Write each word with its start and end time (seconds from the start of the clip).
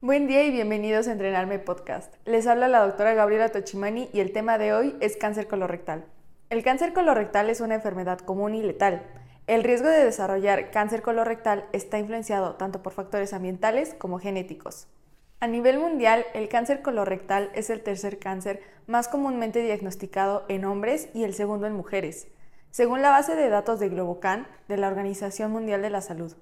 Buen 0.00 0.28
día 0.28 0.44
y 0.44 0.52
bienvenidos 0.52 1.08
a 1.08 1.12
Entrenarme 1.12 1.58
Podcast. 1.58 2.14
Les 2.24 2.46
habla 2.46 2.68
la 2.68 2.86
doctora 2.86 3.14
Gabriela 3.14 3.48
Tochimani 3.48 4.08
y 4.12 4.20
el 4.20 4.30
tema 4.30 4.56
de 4.56 4.72
hoy 4.72 4.96
es 5.00 5.16
cáncer 5.16 5.48
colorectal. 5.48 6.04
El 6.50 6.62
cáncer 6.62 6.92
colorectal 6.92 7.50
es 7.50 7.60
una 7.60 7.74
enfermedad 7.74 8.20
común 8.20 8.54
y 8.54 8.62
letal. 8.62 9.02
El 9.48 9.64
riesgo 9.64 9.88
de 9.88 10.04
desarrollar 10.04 10.70
cáncer 10.70 11.02
colorectal 11.02 11.64
está 11.72 11.98
influenciado 11.98 12.54
tanto 12.54 12.80
por 12.80 12.92
factores 12.92 13.32
ambientales 13.32 13.96
como 13.98 14.20
genéticos. 14.20 14.86
A 15.40 15.48
nivel 15.48 15.80
mundial, 15.80 16.24
el 16.32 16.48
cáncer 16.48 16.80
colorectal 16.80 17.50
es 17.56 17.68
el 17.68 17.82
tercer 17.82 18.20
cáncer 18.20 18.62
más 18.86 19.08
comúnmente 19.08 19.62
diagnosticado 19.62 20.44
en 20.46 20.64
hombres 20.64 21.08
y 21.12 21.24
el 21.24 21.34
segundo 21.34 21.66
en 21.66 21.72
mujeres, 21.72 22.28
según 22.70 23.02
la 23.02 23.10
base 23.10 23.34
de 23.34 23.48
datos 23.48 23.80
de 23.80 23.88
Globocan 23.88 24.46
de 24.68 24.76
la 24.76 24.86
Organización 24.86 25.50
Mundial 25.50 25.82
de 25.82 25.90
la 25.90 26.02
Salud. 26.02 26.36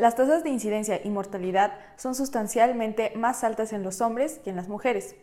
Las 0.00 0.16
tasas 0.16 0.42
de 0.42 0.48
incidencia 0.48 0.98
y 1.04 1.10
mortalidad 1.10 1.74
son 1.98 2.14
sustancialmente 2.14 3.12
más 3.16 3.44
altas 3.44 3.74
en 3.74 3.82
los 3.82 4.00
hombres 4.00 4.40
que 4.42 4.48
en 4.48 4.56
las 4.56 4.66
mujeres. 4.66 5.14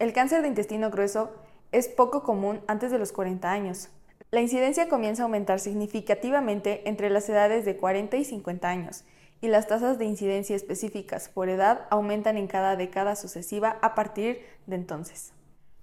El 0.00 0.12
cáncer 0.12 0.42
de 0.42 0.48
intestino 0.48 0.90
grueso 0.90 1.30
es 1.70 1.86
poco 1.86 2.24
común 2.24 2.62
antes 2.66 2.90
de 2.90 2.98
los 2.98 3.12
40 3.12 3.48
años. 3.48 3.90
La 4.32 4.40
incidencia 4.40 4.88
comienza 4.88 5.22
a 5.22 5.26
aumentar 5.26 5.60
significativamente 5.60 6.82
entre 6.88 7.10
las 7.10 7.28
edades 7.28 7.64
de 7.64 7.76
40 7.76 8.16
y 8.16 8.24
50 8.24 8.68
años, 8.68 9.04
y 9.40 9.46
las 9.46 9.68
tasas 9.68 9.98
de 9.98 10.04
incidencia 10.04 10.56
específicas 10.56 11.28
por 11.28 11.48
edad 11.48 11.86
aumentan 11.88 12.36
en 12.36 12.48
cada 12.48 12.74
década 12.74 13.14
sucesiva 13.14 13.78
a 13.82 13.94
partir 13.94 14.44
de 14.66 14.74
entonces. 14.74 15.32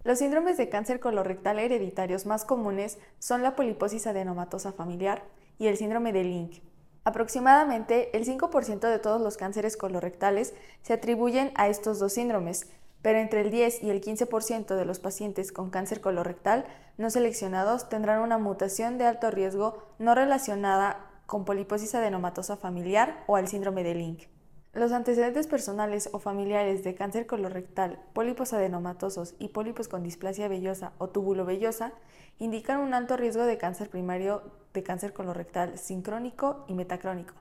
Los 0.04 0.20
síndromes 0.20 0.58
de 0.58 0.68
cáncer 0.68 1.00
colorectal 1.00 1.58
hereditarios 1.58 2.26
más 2.26 2.44
comunes 2.44 2.98
son 3.18 3.44
la 3.44 3.56
poliposis 3.56 4.08
adenomatosa 4.08 4.74
familiar 4.74 5.24
y 5.58 5.68
el 5.68 5.78
síndrome 5.78 6.12
de 6.12 6.26
Lynch, 6.26 6.62
Aproximadamente 7.10 8.16
el 8.16 8.24
5% 8.24 8.82
de 8.82 9.00
todos 9.00 9.20
los 9.20 9.36
cánceres 9.36 9.78
colorectales 9.78 10.54
se 10.84 10.94
atribuyen 10.94 11.52
a 11.56 11.68
estos 11.68 11.98
dos 11.98 12.14
síndromes, 12.14 12.68
pero 13.02 13.18
entre 13.18 13.42
el 13.42 13.50
10 13.50 13.82
y 13.82 13.90
el 13.90 14.00
15% 14.00 14.76
de 14.76 14.86
los 14.86 15.00
pacientes 15.00 15.52
con 15.52 15.72
cáncer 15.72 16.02
colorectal 16.02 16.66
no 17.00 17.10
seleccionados 17.10 17.90
tendrán 17.90 18.22
una 18.22 18.38
mutación 18.38 19.00
de 19.00 19.08
alto 19.08 19.32
riesgo 19.32 19.82
no 19.98 20.14
relacionada 20.14 21.04
con 21.26 21.46
poliposis 21.46 21.96
adenomatosa 21.96 22.58
familiar 22.58 23.24
o 23.26 23.38
al 23.38 23.48
síndrome 23.48 23.84
de 23.84 23.96
Lynch. 23.96 24.30
Los 24.74 24.92
antecedentes 24.92 25.48
personales 25.48 26.12
o 26.14 26.20
familiares 26.20 26.84
de 26.84 26.94
cáncer 26.94 27.26
colorectal, 27.26 28.00
pólipos 28.14 28.54
adenomatosos 28.54 29.34
y 29.40 29.48
pólipos 29.48 29.88
con 29.88 30.04
displasia 30.04 30.48
vellosa 30.48 30.94
o 31.00 31.10
túbulo 31.10 31.44
vellosa 31.44 31.92
indican 32.38 32.82
un 32.82 32.94
alto 32.94 33.18
riesgo 33.18 33.46
de 33.46 33.58
cáncer 33.58 33.90
primario 33.90 34.44
de 34.74 34.84
cáncer 34.84 35.14
colorectal 35.14 35.78
sincrónico 35.78 36.66
y 36.68 36.74
metacrónico, 36.74 37.34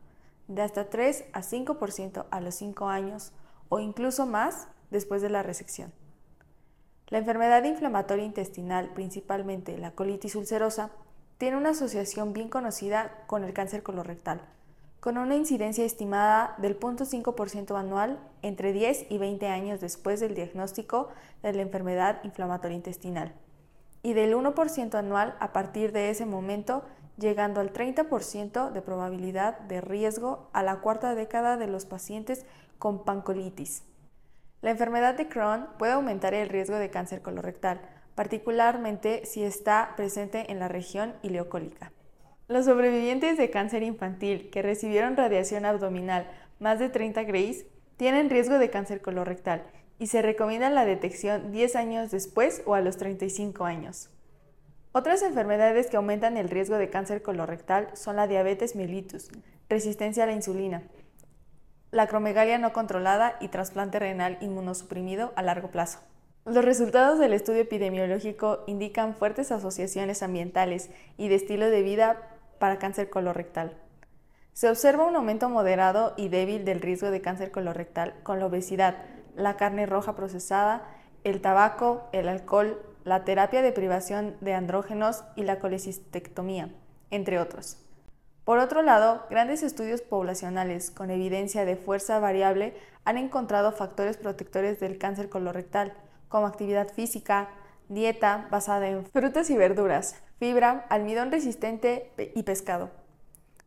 de 0.49 0.63
hasta 0.63 0.89
3 0.89 1.25
a 1.33 1.43
5% 1.43 2.27
a 2.31 2.41
los 2.41 2.55
5 2.55 2.89
años 2.89 3.33
o 3.69 3.81
incluso 3.81 4.27
más 4.27 4.69
después 4.91 5.23
de 5.23 5.31
la 5.31 5.43
resección. 5.43 5.93
La 7.09 7.19
enfermedad 7.19 7.65
inflamatoria 7.65 8.25
intestinal, 8.25 8.91
principalmente 8.95 9.79
la 9.79 9.93
colitis 9.93 10.35
ulcerosa, 10.37 10.91
tiene 11.39 11.57
una 11.57 11.71
asociación 11.71 12.33
bien 12.33 12.49
conocida 12.49 13.25
con 13.27 13.45
el 13.45 13.53
cáncer 13.53 13.83
colorectal 13.83 14.43
con 15.01 15.17
una 15.17 15.37
incidencia 15.37 15.85
estimada 15.85 16.55
del 16.59 16.79
0.5% 16.79 17.79
anual 17.79 18.19
entre 18.43 18.73
10 18.73 19.07
y 19.11 19.19
20 19.19 19.47
años 19.47 19.81
después 19.81 20.21
del 20.21 20.35
diagnóstico 20.35 21.09
de 21.43 21.53
la 21.53 21.63
enfermedad 21.63 22.23
inflamatoria 22.25 22.77
intestinal, 22.77 23.33
y 24.03 24.13
del 24.15 24.35
1% 24.35 24.95
anual 24.95 25.37
a 25.41 25.53
partir 25.53 25.93
de 25.93 26.11
ese 26.11 26.27
momento, 26.27 26.83
llegando 27.19 27.61
al 27.61 27.73
30% 27.73 28.71
de 28.71 28.83
probabilidad 28.83 29.59
de 29.61 29.81
riesgo 29.81 30.49
a 30.53 30.63
la 30.63 30.77
cuarta 30.77 31.15
década 31.15 31.57
de 31.57 31.67
los 31.67 31.85
pacientes 31.85 32.47
con 32.79 33.05
pancolitis. 33.05 33.83
La 34.61 34.71
enfermedad 34.71 35.15
de 35.15 35.29
Crohn 35.29 35.67
puede 35.79 35.93
aumentar 35.93 36.35
el 36.35 36.49
riesgo 36.49 36.77
de 36.77 36.91
cáncer 36.91 37.23
colorectal, 37.23 37.81
particularmente 38.15 39.25
si 39.27 39.45
está 39.45 39.95
presente 39.97 40.51
en 40.51 40.59
la 40.59 40.69
región 40.69 41.15
ileocólica. 41.23 41.93
Los 42.49 42.65
sobrevivientes 42.65 43.37
de 43.37 43.51
cáncer 43.51 43.83
infantil 43.83 44.51
que 44.51 44.63
recibieron 44.63 45.17
radiación 45.17 45.65
abdominal 45.65 46.27
más 46.59 46.79
de 46.79 46.89
30 46.89 47.23
grays 47.25 47.67
tienen 47.97 48.31
riesgo 48.31 48.59
de 48.59 48.71
cáncer 48.71 49.03
colorectal 49.03 49.65
y 49.99 50.07
se 50.07 50.23
recomienda 50.23 50.71
la 50.71 50.85
detección 50.85 51.53
10 51.53 51.77
años 51.77 52.11
después 52.11 52.63
o 52.65 52.75
a 52.75 52.81
los 52.81 52.97
35 52.97 53.65
años. 53.65 54.11
Otras 54.93 55.23
enfermedades 55.23 55.89
que 55.89 55.97
aumentan 55.97 56.37
el 56.37 56.49
riesgo 56.49 56.77
de 56.77 56.91
cáncer 56.91 57.23
colorectal 57.23 57.91
son 57.95 58.17
la 58.17 58.27
diabetes 58.27 58.75
mellitus, 58.75 59.29
resistencia 59.69 60.25
a 60.25 60.27
la 60.27 60.33
insulina, 60.33 60.83
la 61.91 62.03
acromegalia 62.03 62.59
no 62.59 62.73
controlada 62.73 63.37
y 63.41 63.49
trasplante 63.49 63.99
renal 63.99 64.37
inmunosuprimido 64.41 65.33
a 65.37 65.43
largo 65.43 65.71
plazo. 65.71 66.01
Los 66.45 66.65
resultados 66.65 67.19
del 67.19 67.33
estudio 67.33 67.61
epidemiológico 67.61 68.65
indican 68.67 69.15
fuertes 69.15 69.53
asociaciones 69.53 70.23
ambientales 70.23 70.91
y 71.17 71.29
de 71.29 71.35
estilo 71.35 71.71
de 71.71 71.83
vida 71.83 72.17
para 72.59 72.79
cáncer 72.79 73.11
colorectal. 73.11 73.77
Se 74.53 74.69
observa 74.69 75.07
un 75.07 75.17
aumento 75.17 75.49
moderado 75.49 76.15
y 76.17 76.29
débil 76.29 76.65
del 76.65 76.81
riesgo 76.81 77.11
de 77.11 77.21
cáncer 77.21 77.51
colorectal 77.51 78.15
con 78.23 78.39
la 78.39 78.47
obesidad, 78.47 78.97
la 79.37 79.57
carne 79.57 79.87
roja 79.87 80.17
procesada, 80.17 80.89
el 81.25 81.41
tabaco, 81.41 82.09
el 82.13 82.29
alcohol, 82.29 82.83
la 83.09 83.25
terapia 83.25 83.63
de 83.63 83.73
privación 83.73 84.37
de 84.41 84.55
andrógenos 84.55 85.25
y 85.35 85.43
la 85.43 85.59
colecistectomía, 85.59 86.71
entre 87.11 87.41
otros. 87.41 87.79
Por 88.45 88.59
otro 88.59 88.83
lado, 88.83 89.27
grandes 89.31 89.63
estudios 89.63 90.03
poblacionales 90.03 90.91
con 90.91 91.11
evidencia 91.11 91.65
de 91.65 91.77
fuerza 91.77 92.19
variable 92.19 92.75
han 93.05 93.17
encontrado 93.17 93.73
factores 93.73 94.17
protectores 94.17 94.79
del 94.81 94.99
cáncer 94.99 95.29
colorectal, 95.29 95.95
como 96.29 96.47
actividad 96.47 96.89
física, 96.93 97.49
dieta 97.89 98.49
basada 98.51 98.89
en 98.89 99.07
frutas 99.07 99.49
y 99.51 99.57
verduras, 99.57 100.15
fibra, 100.39 100.87
almidón 100.91 101.33
resistente 101.33 102.13
y 102.35 102.43
pescado. 102.43 102.91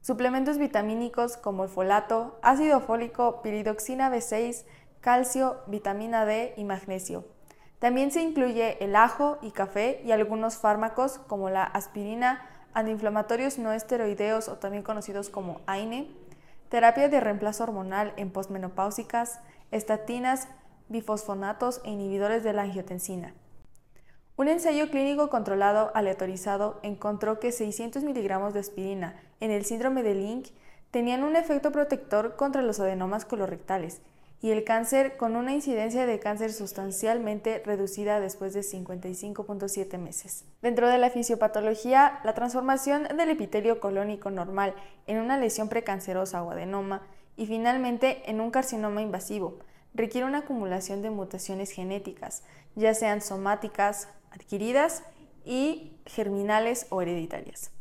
Suplementos 0.02 0.58
vitamínicos 0.58 1.38
como 1.38 1.64
el 1.64 1.70
folato, 1.70 2.40
ácido 2.42 2.80
fólico, 2.82 3.42
piridoxina 3.42 4.12
B6, 4.12 4.66
calcio, 5.00 5.58
vitamina 5.68 6.26
D 6.26 6.54
y 6.58 6.64
magnesio. 6.64 7.26
También 7.82 8.12
se 8.12 8.22
incluye 8.22 8.78
el 8.84 8.96
ajo 8.96 9.40
y 9.42 9.50
café 9.50 10.04
y 10.06 10.12
algunos 10.12 10.58
fármacos 10.58 11.18
como 11.26 11.50
la 11.50 11.64
aspirina, 11.64 12.48
antiinflamatorios 12.76 13.58
no 13.58 13.72
esteroideos 13.72 14.50
o 14.50 14.58
también 14.58 14.84
conocidos 14.84 15.30
como 15.30 15.62
AINE, 15.66 16.12
terapia 16.70 17.10
de 17.10 17.20
reemplazo 17.20 17.64
hormonal 17.64 18.14
en 18.18 18.30
posmenopáusicas, 18.30 19.40
estatinas, 19.72 20.48
bifosfonatos 20.90 21.82
e 21.84 21.90
inhibidores 21.90 22.44
de 22.44 22.54
la 22.54 22.62
angiotensina. 22.62 23.34
Un 24.38 24.48
ensayo 24.48 24.92
clínico 24.92 25.32
controlado 25.32 25.90
aleatorizado 25.96 26.80
encontró 26.84 27.40
que 27.40 27.52
600 27.52 28.04
miligramos 28.04 28.54
de 28.54 28.60
aspirina 28.60 29.16
en 29.40 29.50
el 29.50 29.66
síndrome 29.66 30.04
de 30.04 30.14
Lynch 30.14 30.54
tenían 30.92 31.24
un 31.24 31.36
efecto 31.36 31.72
protector 31.72 32.36
contra 32.36 32.62
los 32.62 32.80
adenomas 32.80 33.26
colorectales 33.26 34.04
y 34.42 34.50
el 34.50 34.64
cáncer 34.64 35.18
con 35.18 35.36
una 35.36 35.54
incidencia 35.54 36.08
de 36.08 36.20
cáncer 36.20 36.52
sustancialmente 36.52 37.62
reducida 37.64 38.20
después 38.20 38.54
de 38.54 38.62
55.7 38.62 39.98
meses. 40.00 40.46
Dentro 40.62 40.90
de 40.90 40.98
la 40.98 41.12
fisiopatología, 41.12 42.20
la 42.24 42.34
transformación 42.34 43.08
del 43.16 43.30
epitelio 43.30 43.80
colónico 43.80 44.32
normal 44.32 44.74
en 45.06 45.20
una 45.20 45.38
lesión 45.38 45.70
precancerosa 45.70 46.42
o 46.42 46.52
adenoma 46.52 47.04
y 47.38 47.46
finalmente 47.46 48.30
en 48.30 48.42
un 48.42 48.50
carcinoma 48.50 49.02
invasivo 49.02 49.60
requiere 49.94 50.26
una 50.26 50.40
acumulación 50.40 51.02
de 51.02 51.12
mutaciones 51.12 51.72
genéticas, 51.72 52.44
ya 52.76 52.94
sean 52.96 53.22
somáticas, 53.22 54.08
adquiridas 54.32 55.04
y 55.46 55.98
germinales 56.06 56.88
o 56.90 57.02
hereditarias. 57.02 57.72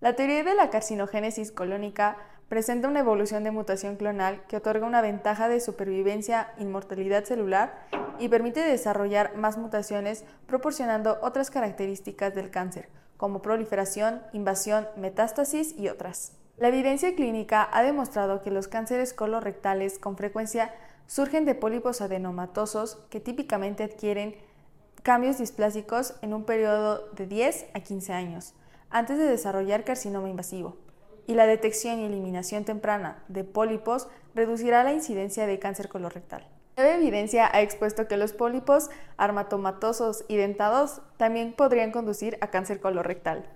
La 0.00 0.14
teoría 0.14 0.44
de 0.44 0.54
la 0.54 0.70
carcinogénesis 0.70 1.50
colónica 1.50 2.16
presenta 2.48 2.88
una 2.88 3.00
evolución 3.00 3.42
de 3.44 3.50
mutación 3.50 3.96
clonal 3.96 4.42
que 4.46 4.56
otorga 4.56 4.86
una 4.86 5.02
ventaja 5.02 5.48
de 5.48 5.60
supervivencia, 5.60 6.52
inmortalidad 6.58 7.24
celular 7.24 7.86
y 8.18 8.28
permite 8.28 8.60
desarrollar 8.60 9.36
más 9.36 9.58
mutaciones 9.58 10.24
proporcionando 10.46 11.18
otras 11.22 11.50
características 11.50 12.34
del 12.34 12.50
cáncer, 12.50 12.88
como 13.16 13.42
proliferación, 13.42 14.22
invasión, 14.32 14.86
metástasis 14.96 15.76
y 15.76 15.88
otras. 15.88 16.32
La 16.56 16.68
evidencia 16.68 17.14
clínica 17.14 17.68
ha 17.70 17.82
demostrado 17.82 18.42
que 18.42 18.50
los 18.50 18.68
cánceres 18.68 19.12
colorectales 19.12 19.98
con 19.98 20.16
frecuencia 20.16 20.72
surgen 21.06 21.44
de 21.44 21.54
pólipos 21.54 22.00
adenomatosos 22.00 22.98
que 23.10 23.20
típicamente 23.20 23.84
adquieren 23.84 24.36
cambios 25.02 25.38
displásicos 25.38 26.14
en 26.22 26.32
un 26.32 26.44
periodo 26.44 27.08
de 27.12 27.26
10 27.26 27.66
a 27.74 27.80
15 27.80 28.12
años, 28.12 28.54
antes 28.90 29.18
de 29.18 29.24
desarrollar 29.24 29.84
carcinoma 29.84 30.30
invasivo. 30.30 30.76
Y 31.26 31.34
la 31.34 31.46
detección 31.46 31.98
y 31.98 32.04
eliminación 32.04 32.64
temprana 32.64 33.22
de 33.28 33.44
pólipos 33.44 34.08
reducirá 34.34 34.84
la 34.84 34.92
incidencia 34.92 35.46
de 35.46 35.58
cáncer 35.58 35.88
colorectal. 35.88 36.46
La 36.76 36.94
evidencia 36.94 37.48
ha 37.50 37.62
expuesto 37.62 38.06
que 38.06 38.18
los 38.18 38.32
pólipos 38.34 38.90
armatomatosos 39.16 40.24
y 40.28 40.36
dentados 40.36 41.00
también 41.16 41.54
podrían 41.54 41.90
conducir 41.90 42.36
a 42.42 42.50
cáncer 42.50 42.80
colorectal. 42.80 43.46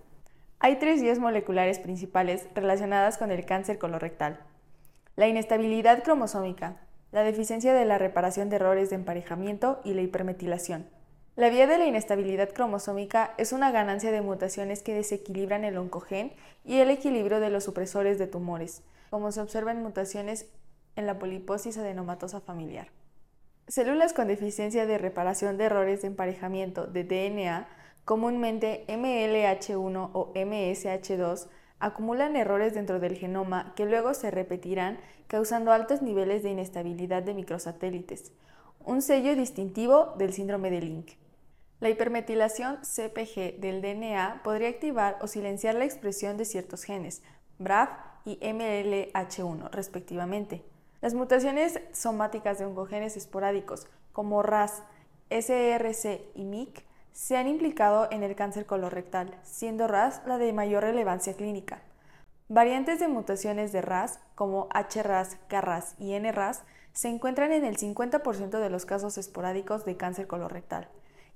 Hay 0.58 0.76
tres 0.76 1.02
vías 1.02 1.18
moleculares 1.18 1.78
principales 1.78 2.46
relacionadas 2.54 3.18
con 3.18 3.30
el 3.30 3.44
cáncer 3.44 3.78
colorectal. 3.78 4.40
La 5.16 5.28
inestabilidad 5.28 6.02
cromosómica, 6.02 6.76
la 7.12 7.22
deficiencia 7.22 7.74
de 7.74 7.84
la 7.84 7.98
reparación 7.98 8.48
de 8.48 8.56
errores 8.56 8.88
de 8.88 8.96
emparejamiento 8.96 9.80
y 9.84 9.94
la 9.94 10.02
hipermetilación. 10.02 10.86
La 11.40 11.48
vía 11.48 11.66
de 11.66 11.78
la 11.78 11.86
inestabilidad 11.86 12.50
cromosómica 12.50 13.32
es 13.38 13.54
una 13.54 13.70
ganancia 13.70 14.12
de 14.12 14.20
mutaciones 14.20 14.82
que 14.82 14.92
desequilibran 14.92 15.64
el 15.64 15.78
oncogen 15.78 16.34
y 16.66 16.80
el 16.80 16.90
equilibrio 16.90 17.40
de 17.40 17.48
los 17.48 17.64
supresores 17.64 18.18
de 18.18 18.26
tumores, 18.26 18.82
como 19.08 19.32
se 19.32 19.40
observa 19.40 19.72
en 19.72 19.82
mutaciones 19.82 20.50
en 20.96 21.06
la 21.06 21.18
poliposis 21.18 21.78
adenomatosa 21.78 22.42
familiar. 22.42 22.88
Células 23.68 24.12
con 24.12 24.28
deficiencia 24.28 24.84
de 24.84 24.98
reparación 24.98 25.56
de 25.56 25.64
errores 25.64 26.02
de 26.02 26.08
emparejamiento 26.08 26.86
de 26.86 27.04
DNA, 27.04 27.66
comúnmente 28.04 28.84
MLH1 28.88 30.10
o 30.12 30.34
MSH2, 30.34 31.48
acumulan 31.78 32.36
errores 32.36 32.74
dentro 32.74 33.00
del 33.00 33.16
genoma 33.16 33.72
que 33.76 33.86
luego 33.86 34.12
se 34.12 34.30
repetirán 34.30 34.98
causando 35.26 35.72
altos 35.72 36.02
niveles 36.02 36.42
de 36.42 36.50
inestabilidad 36.50 37.22
de 37.22 37.32
microsatélites, 37.32 38.30
un 38.84 39.00
sello 39.00 39.34
distintivo 39.34 40.12
del 40.18 40.34
síndrome 40.34 40.70
de 40.70 40.82
Link. 40.82 41.12
La 41.80 41.88
hipermetilación 41.88 42.78
CPG 42.82 43.58
del 43.58 43.80
DNA 43.80 44.42
podría 44.44 44.68
activar 44.68 45.16
o 45.22 45.26
silenciar 45.26 45.76
la 45.76 45.86
expresión 45.86 46.36
de 46.36 46.44
ciertos 46.44 46.82
genes, 46.82 47.22
BRAF 47.58 47.88
y 48.26 48.38
MLH1 48.40 49.70
respectivamente. 49.70 50.62
Las 51.00 51.14
mutaciones 51.14 51.80
somáticas 51.92 52.58
de 52.58 52.66
oncogenes 52.66 53.16
esporádicos 53.16 53.86
como 54.12 54.42
RAS, 54.42 54.82
SRC 55.30 56.20
y 56.34 56.44
MIC 56.44 56.84
se 57.12 57.38
han 57.38 57.48
implicado 57.48 58.08
en 58.10 58.24
el 58.24 58.36
cáncer 58.36 58.66
colorectal, 58.66 59.34
siendo 59.42 59.88
RAS 59.88 60.20
la 60.26 60.36
de 60.36 60.52
mayor 60.52 60.82
relevancia 60.82 61.32
clínica. 61.32 61.80
Variantes 62.48 63.00
de 63.00 63.08
mutaciones 63.08 63.72
de 63.72 63.80
RAS, 63.80 64.20
como 64.34 64.68
HRAS, 64.74 65.38
KRAS 65.48 65.94
y 65.98 66.12
NRAS, 66.12 66.62
se 66.92 67.08
encuentran 67.08 67.52
en 67.52 67.64
el 67.64 67.78
50% 67.78 68.60
de 68.60 68.68
los 68.68 68.84
casos 68.84 69.16
esporádicos 69.16 69.86
de 69.86 69.96
cáncer 69.96 70.26
colorectal 70.26 70.90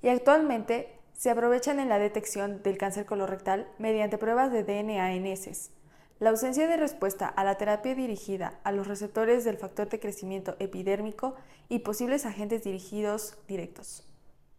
y 0.05 0.11
actualmente 0.11 1.01
se 1.15 1.31
aprovechan 1.31 1.81
en 1.81 1.89
la 1.89 1.99
detección 1.99 2.63
del 2.63 2.77
cáncer 2.77 3.07
colorectal 3.07 3.67
mediante 3.79 4.19
pruebas 4.19 4.53
de 4.53 4.63
DNA 4.63 5.15
en 5.15 5.25
heces. 5.25 5.71
La 6.19 6.29
ausencia 6.29 6.69
de 6.69 6.77
respuesta 6.77 7.27
a 7.27 7.43
la 7.43 7.57
terapia 7.57 7.95
dirigida 7.95 8.61
a 8.65 8.73
los 8.73 8.87
receptores 8.87 9.45
del 9.45 9.57
factor 9.57 9.89
de 9.89 10.01
crecimiento 10.01 10.57
epidérmico 10.59 11.37
y 11.71 11.79
posibles 11.79 12.27
agentes 12.27 12.65
dirigidos 12.65 13.39
directos. 13.49 14.07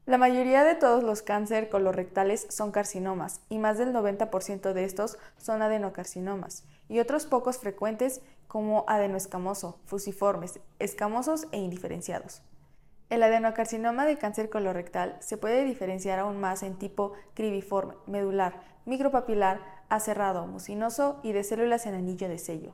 La 0.08 0.18
mayoría 0.18 0.64
de 0.64 0.74
todos 0.74 1.04
los 1.04 1.22
cáncer 1.22 1.70
colorectales 1.70 2.48
son 2.50 2.72
carcinomas 2.72 3.42
y 3.48 3.60
más 3.60 3.78
del 3.78 3.94
90% 3.94 4.74
de 4.74 4.84
estos 4.84 5.20
son 5.38 5.62
adenocarcinomas 5.62 6.64
y 6.90 6.98
otros 6.98 7.28
pocos 7.28 7.60
frecuentes 7.60 8.22
como 8.48 8.84
adenoescamoso, 8.88 9.80
fusiformes, 9.86 10.60
escamosos 10.80 11.46
e 11.52 11.60
indiferenciados. 11.60 12.42
El 13.10 13.22
adenocarcinoma 13.22 14.06
de 14.06 14.18
cáncer 14.18 14.50
colorectal 14.50 15.18
se 15.20 15.38
puede 15.38 15.64
diferenciar 15.64 16.20
aún 16.20 16.40
más 16.40 16.64
en 16.64 16.78
tipo 16.78 17.14
cribiforme, 17.36 17.94
medular, 18.08 18.62
micropapilar, 18.86 19.62
acerrado, 19.90 20.48
mucinoso 20.48 21.20
y 21.22 21.32
de 21.32 21.44
células 21.44 21.86
en 21.86 21.94
anillo 21.94 22.28
de 22.28 22.40
sello. 22.40 22.74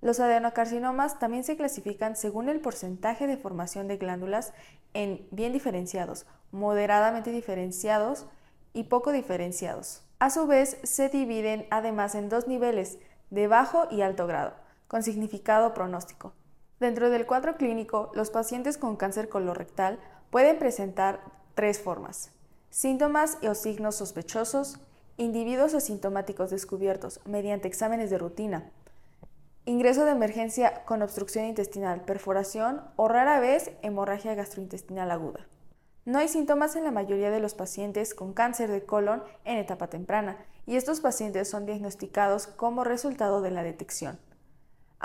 Los 0.00 0.20
adenocarcinomas 0.20 1.18
también 1.18 1.44
se 1.44 1.56
clasifican 1.56 2.16
según 2.16 2.48
el 2.48 2.60
porcentaje 2.60 3.26
de 3.26 3.36
formación 3.36 3.88
de 3.88 3.96
glándulas 3.96 4.52
en 4.94 5.26
bien 5.30 5.52
diferenciados, 5.52 6.26
moderadamente 6.52 7.30
diferenciados 7.30 8.26
y 8.72 8.84
poco 8.84 9.12
diferenciados. 9.12 10.02
A 10.18 10.30
su 10.30 10.46
vez, 10.46 10.78
se 10.82 11.08
dividen 11.08 11.66
además 11.70 12.14
en 12.14 12.28
dos 12.28 12.46
niveles, 12.46 12.98
de 13.30 13.48
bajo 13.48 13.88
y 13.90 14.02
alto 14.02 14.26
grado, 14.26 14.54
con 14.86 15.02
significado 15.02 15.74
pronóstico. 15.74 16.32
Dentro 16.78 17.08
del 17.08 17.24
cuadro 17.24 17.56
clínico, 17.56 18.10
los 18.14 18.30
pacientes 18.30 18.76
con 18.76 18.96
cáncer 18.96 19.30
colorectal 19.30 19.98
pueden 20.30 20.58
presentar 20.58 21.20
tres 21.54 21.80
formas. 21.80 22.32
Síntomas 22.68 23.38
o 23.48 23.54
signos 23.54 23.94
sospechosos, 23.94 24.78
individuos 25.16 25.72
asintomáticos 25.72 26.50
descubiertos 26.50 27.20
mediante 27.24 27.66
exámenes 27.66 28.10
de 28.10 28.18
rutina, 28.18 28.70
ingreso 29.64 30.04
de 30.04 30.10
emergencia 30.10 30.84
con 30.84 31.00
obstrucción 31.00 31.46
intestinal, 31.46 32.02
perforación 32.02 32.82
o 32.96 33.08
rara 33.08 33.40
vez 33.40 33.70
hemorragia 33.80 34.34
gastrointestinal 34.34 35.10
aguda. 35.10 35.46
No 36.04 36.18
hay 36.18 36.28
síntomas 36.28 36.76
en 36.76 36.84
la 36.84 36.90
mayoría 36.90 37.30
de 37.30 37.40
los 37.40 37.54
pacientes 37.54 38.14
con 38.14 38.34
cáncer 38.34 38.70
de 38.70 38.84
colon 38.84 39.24
en 39.44 39.56
etapa 39.56 39.88
temprana 39.88 40.36
y 40.66 40.76
estos 40.76 41.00
pacientes 41.00 41.48
son 41.48 41.64
diagnosticados 41.64 42.46
como 42.46 42.84
resultado 42.84 43.40
de 43.40 43.50
la 43.50 43.62
detección. 43.62 44.18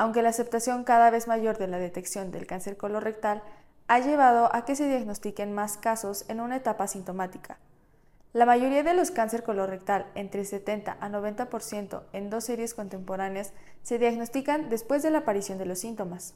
Aunque 0.02 0.24
la 0.24 0.30
aceptación 0.30 0.84
cada 0.84 1.12
vez 1.12 1.28
mayor 1.28 1.60
de 1.60 1.68
la 1.68 1.78
detección 1.78 2.32
del 2.32 2.48
cáncer 2.48 2.76
colorectal 2.76 3.44
ha 3.88 4.00
llevado 4.00 4.50
a 4.52 4.66
que 4.66 4.76
se 4.76 4.88
diagnostiquen 4.88 5.54
más 5.54 5.78
casos 5.78 6.26
en 6.28 6.40
una 6.40 6.56
etapa 6.56 6.88
sintomática, 6.88 7.60
la 8.34 8.48
mayoría 8.48 8.82
de 8.82 8.96
los 8.96 9.12
cáncer 9.12 9.44
colorectal, 9.44 10.08
entre 10.16 10.44
70 10.44 10.98
a 11.00 11.08
90% 11.08 12.02
en 12.14 12.32
dos 12.32 12.46
series 12.46 12.74
contemporáneas, 12.74 13.54
se 13.84 14.00
diagnostican 14.00 14.72
después 14.72 15.04
de 15.04 15.12
la 15.12 15.20
aparición 15.20 15.60
de 15.60 15.68
los 15.68 15.78
síntomas. 15.78 16.34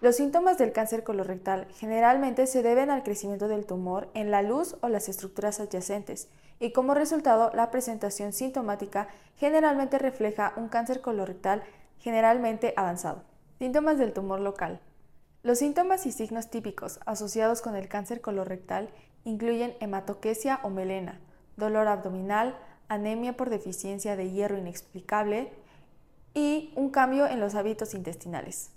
Los 0.00 0.16
síntomas 0.16 0.58
del 0.58 0.72
cáncer 0.72 1.04
colorectal 1.04 1.68
generalmente 1.70 2.48
se 2.48 2.64
deben 2.64 2.90
al 2.90 3.04
crecimiento 3.04 3.46
del 3.46 3.64
tumor 3.64 4.10
en 4.14 4.32
la 4.32 4.42
luz 4.42 4.76
o 4.80 4.88
las 4.88 5.08
estructuras 5.08 5.60
adyacentes 5.60 6.28
y 6.58 6.72
como 6.72 6.94
resultado 6.94 7.52
la 7.54 7.70
presentación 7.70 8.32
sintomática 8.32 9.06
generalmente 9.36 9.98
refleja 9.98 10.52
un 10.56 10.68
cáncer 10.68 11.00
colorectal 11.00 11.62
generalmente 12.00 12.74
avanzado. 12.76 13.22
Síntomas 13.58 13.98
del 13.98 14.12
tumor 14.12 14.40
local. 14.40 14.80
Los 15.42 15.58
síntomas 15.58 16.06
y 16.06 16.12
signos 16.12 16.50
típicos 16.50 17.00
asociados 17.06 17.62
con 17.62 17.76
el 17.76 17.88
cáncer 17.88 18.20
colorectal 18.20 18.90
incluyen 19.24 19.76
hematoquesia 19.80 20.60
o 20.62 20.70
melena, 20.70 21.20
dolor 21.56 21.88
abdominal, 21.88 22.56
anemia 22.88 23.36
por 23.36 23.50
deficiencia 23.50 24.16
de 24.16 24.30
hierro 24.30 24.58
inexplicable 24.58 25.52
y 26.34 26.72
un 26.76 26.90
cambio 26.90 27.26
en 27.26 27.40
los 27.40 27.54
hábitos 27.54 27.94
intestinales. 27.94 28.70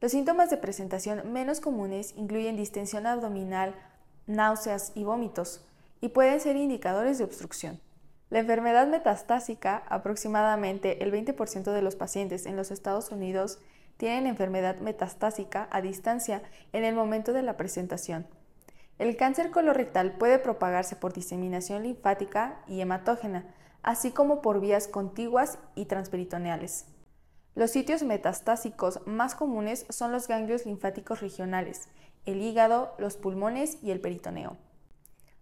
Los 0.00 0.12
síntomas 0.12 0.50
de 0.50 0.56
presentación 0.56 1.32
menos 1.32 1.60
comunes 1.60 2.14
incluyen 2.16 2.56
distensión 2.56 3.06
abdominal, 3.06 3.74
náuseas 4.26 4.92
y 4.94 5.04
vómitos, 5.04 5.64
y 6.00 6.08
pueden 6.08 6.40
ser 6.40 6.56
indicadores 6.56 7.18
de 7.18 7.24
obstrucción. 7.24 7.80
La 8.30 8.38
enfermedad 8.38 8.86
metastásica, 8.86 9.82
aproximadamente 9.88 11.02
el 11.02 11.12
20% 11.12 11.72
de 11.72 11.82
los 11.82 11.96
pacientes 11.96 12.46
en 12.46 12.54
los 12.54 12.70
Estados 12.70 13.10
Unidos 13.10 13.58
tienen 13.96 14.28
enfermedad 14.28 14.76
metastásica 14.76 15.68
a 15.72 15.82
distancia 15.82 16.42
en 16.72 16.84
el 16.84 16.94
momento 16.94 17.32
de 17.32 17.42
la 17.42 17.56
presentación. 17.56 18.28
El 18.98 19.16
cáncer 19.16 19.50
colorectal 19.50 20.12
puede 20.12 20.38
propagarse 20.38 20.94
por 20.94 21.12
diseminación 21.12 21.82
linfática 21.82 22.60
y 22.68 22.80
hematógena, 22.80 23.52
así 23.82 24.12
como 24.12 24.42
por 24.42 24.60
vías 24.60 24.86
contiguas 24.86 25.58
y 25.74 25.86
transperitoneales. 25.86 26.86
Los 27.56 27.72
sitios 27.72 28.04
metastásicos 28.04 29.00
más 29.06 29.34
comunes 29.34 29.86
son 29.88 30.12
los 30.12 30.28
ganglios 30.28 30.66
linfáticos 30.66 31.20
regionales, 31.20 31.88
el 32.26 32.40
hígado, 32.42 32.94
los 32.98 33.16
pulmones 33.16 33.78
y 33.82 33.90
el 33.90 34.00
peritoneo. 34.00 34.56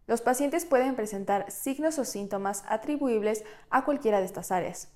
Los 0.08 0.22
pacientes 0.22 0.64
pueden 0.64 0.96
presentar 0.96 1.50
signos 1.50 1.98
o 1.98 2.04
síntomas 2.06 2.64
atribuibles 2.66 3.44
a 3.68 3.84
cualquiera 3.84 4.20
de 4.20 4.24
estas 4.24 4.50
áreas. 4.50 4.88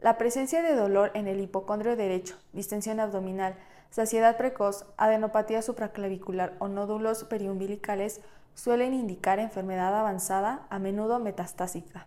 La 0.00 0.16
presencia 0.16 0.62
de 0.62 0.74
dolor 0.74 1.10
en 1.12 1.28
el 1.28 1.40
hipocondrio 1.40 1.94
derecho, 1.94 2.36
distensión 2.54 3.00
abdominal, 3.00 3.54
saciedad 3.90 4.38
precoz, 4.38 4.86
adenopatía 4.96 5.60
supraclavicular 5.60 6.56
o 6.58 6.68
nódulos 6.68 7.24
periumbilicales 7.24 8.22
suelen 8.54 8.94
indicar 8.94 9.38
enfermedad 9.38 9.94
avanzada, 9.94 10.66
a 10.70 10.78
menudo 10.78 11.18
metastásica. 11.18 12.06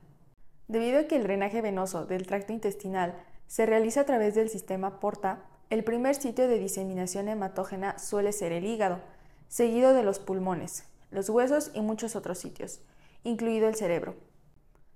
Debido 0.67 1.01
a 1.01 1.03
que 1.03 1.17
el 1.17 1.23
drenaje 1.23 1.61
venoso 1.61 2.07
del 2.07 2.25
tracto 2.25 2.51
intestinal 2.51 3.13
se 3.45 3.67
realiza 3.67 4.01
a 4.01 4.05
través 4.05 4.33
del 4.33 4.49
sistema 4.49 4.99
porta, 4.99 5.43
el 5.69 5.83
primer 5.83 6.15
sitio 6.15 6.47
de 6.47 6.57
diseminación 6.57 7.27
hematógena 7.27 7.99
suele 7.99 8.31
ser 8.31 8.53
el 8.53 8.65
hígado, 8.65 9.01
seguido 9.49 9.93
de 9.93 10.01
los 10.01 10.17
pulmones, 10.17 10.85
los 11.13 11.29
huesos 11.29 11.71
y 11.73 11.81
muchos 11.81 12.15
otros 12.15 12.39
sitios, 12.39 12.81
incluido 13.23 13.67
el 13.67 13.75
cerebro. 13.75 14.15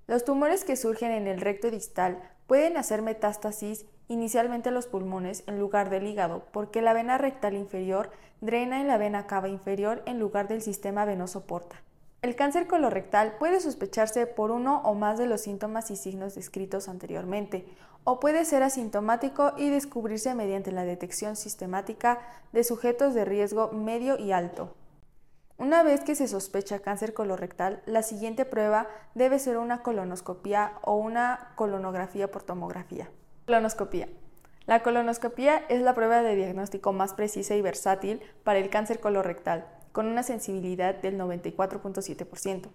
Los 0.07 0.25
tumores 0.25 0.63
que 0.63 0.75
surgen 0.75 1.11
en 1.11 1.27
el 1.27 1.41
recto 1.41 1.69
distal 1.69 2.21
pueden 2.47 2.77
hacer 2.77 3.01
metástasis 3.01 3.85
inicialmente 4.07 4.69
a 4.69 4.71
los 4.71 4.87
pulmones 4.87 5.43
en 5.47 5.59
lugar 5.59 5.89
del 5.89 6.07
hígado, 6.07 6.45
porque 6.51 6.81
la 6.81 6.93
vena 6.93 7.17
rectal 7.17 7.53
inferior 7.53 8.09
drena 8.41 8.81
en 8.81 8.87
la 8.87 8.97
vena 8.97 9.27
cava 9.27 9.49
inferior 9.49 10.03
en 10.05 10.19
lugar 10.19 10.47
del 10.47 10.61
sistema 10.61 11.05
venoso 11.05 11.45
porta. 11.45 11.81
El 12.21 12.35
cáncer 12.35 12.67
colorectal 12.67 13.35
puede 13.37 13.59
sospecharse 13.59 14.25
por 14.25 14.51
uno 14.51 14.81
o 14.83 14.95
más 14.95 15.17
de 15.17 15.27
los 15.27 15.41
síntomas 15.41 15.91
y 15.91 15.95
signos 15.95 16.35
descritos 16.35 16.89
anteriormente, 16.89 17.65
o 18.05 18.19
puede 18.19 18.45
ser 18.45 18.63
asintomático 18.63 19.53
y 19.57 19.69
descubrirse 19.69 20.33
mediante 20.33 20.71
la 20.71 20.85
detección 20.85 21.35
sistemática 21.35 22.21
de 22.53 22.63
sujetos 22.63 23.13
de 23.13 23.25
riesgo 23.25 23.71
medio 23.71 24.17
y 24.17 24.31
alto. 24.31 24.73
Una 25.59 25.81
vez 25.81 26.01
que 26.03 26.13
se 26.13 26.27
sospecha 26.27 26.79
cáncer 26.79 27.15
colorectal, 27.15 27.81
la 27.87 28.03
siguiente 28.03 28.45
prueba 28.45 28.87
debe 29.15 29.39
ser 29.39 29.57
una 29.57 29.81
colonoscopia 29.81 30.73
o 30.83 30.95
una 30.95 31.51
colonografía 31.55 32.29
por 32.29 32.43
tomografía. 32.43 33.09
Colonoscopía. 33.47 34.07
La 34.67 34.83
colonoscopia 34.83 35.63
es 35.67 35.81
la 35.81 35.95
prueba 35.95 36.21
de 36.21 36.35
diagnóstico 36.35 36.93
más 36.93 37.15
precisa 37.15 37.55
y 37.55 37.63
versátil 37.63 38.21
para 38.43 38.59
el 38.59 38.69
cáncer 38.69 38.99
colorectal, 38.99 39.65
con 39.93 40.05
una 40.05 40.21
sensibilidad 40.21 40.93
del 40.93 41.17
94.7%, 41.17 42.69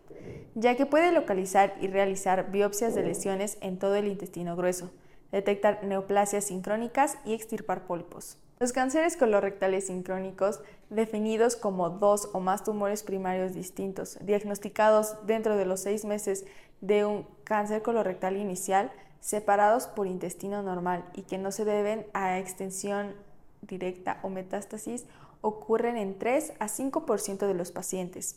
ya 0.57 0.77
que 0.77 0.87
puede 0.87 1.13
localizar 1.13 1.75
y 1.81 1.87
realizar 1.87 2.51
biopsias 2.51 2.97
de 2.97 3.05
lesiones 3.05 3.59
en 3.61 3.79
todo 3.79 3.95
el 3.95 4.09
intestino 4.09 4.57
grueso, 4.57 4.91
detectar 5.31 5.85
neoplasias 5.85 6.47
sincrónicas 6.47 7.17
y 7.25 7.35
extirpar 7.35 7.87
pólipos. 7.87 8.39
Los 8.63 8.73
cánceres 8.73 9.17
colorectales 9.17 9.89
sincrónicos, 9.89 10.61
definidos 10.89 11.57
como 11.57 11.91
dos 11.91 12.29
o 12.33 12.39
más 12.39 12.63
tumores 12.63 13.03
primarios 13.03 13.55
distintos, 13.55 14.19
diagnosticados 14.21 15.17
dentro 15.27 15.57
de 15.57 15.67
los 15.67 15.81
seis 15.81 16.05
meses 16.05 16.45
de 16.81 17.05
un 17.05 17.27
cáncer 17.43 17.83
colorectal 17.83 18.37
inicial, 18.37 18.93
separados 19.19 19.89
por 19.89 20.07
intestino 20.07 20.63
normal 20.63 21.05
y 21.13 21.23
que 21.23 21.39
no 21.39 21.51
se 21.51 21.65
deben 21.65 22.07
a 22.15 22.39
extensión 22.39 23.17
directa 23.63 24.21
o 24.23 24.29
metástasis, 24.29 25.07
ocurren 25.41 25.97
en 25.97 26.17
3 26.17 26.53
a 26.61 26.69
5% 26.69 27.49
de 27.49 27.55
los 27.55 27.73
pacientes. 27.73 28.37